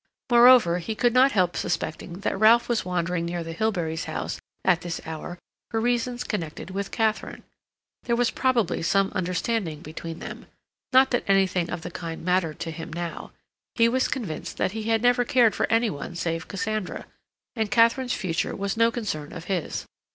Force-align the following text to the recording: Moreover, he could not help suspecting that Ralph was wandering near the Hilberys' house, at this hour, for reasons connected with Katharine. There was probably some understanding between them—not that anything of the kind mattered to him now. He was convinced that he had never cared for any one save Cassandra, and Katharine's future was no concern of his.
Moreover, 0.31 0.79
he 0.79 0.95
could 0.95 1.13
not 1.13 1.31
help 1.33 1.55
suspecting 1.55 2.21
that 2.21 2.35
Ralph 2.39 2.67
was 2.67 2.83
wandering 2.83 3.23
near 3.27 3.43
the 3.43 3.53
Hilberys' 3.53 4.05
house, 4.05 4.39
at 4.65 4.81
this 4.81 4.99
hour, 5.05 5.37
for 5.69 5.79
reasons 5.79 6.23
connected 6.23 6.71
with 6.71 6.89
Katharine. 6.89 7.43
There 8.05 8.15
was 8.15 8.31
probably 8.31 8.81
some 8.81 9.11
understanding 9.13 9.81
between 9.81 10.17
them—not 10.17 11.11
that 11.11 11.23
anything 11.29 11.69
of 11.69 11.83
the 11.83 11.91
kind 11.91 12.25
mattered 12.25 12.59
to 12.61 12.71
him 12.71 12.91
now. 12.91 13.29
He 13.75 13.87
was 13.87 14.07
convinced 14.07 14.57
that 14.57 14.71
he 14.71 14.85
had 14.85 15.03
never 15.03 15.23
cared 15.23 15.53
for 15.53 15.71
any 15.71 15.91
one 15.91 16.15
save 16.15 16.47
Cassandra, 16.47 17.05
and 17.55 17.69
Katharine's 17.69 18.11
future 18.13 18.55
was 18.55 18.75
no 18.75 18.89
concern 18.89 19.31
of 19.31 19.45
his. 19.45 19.85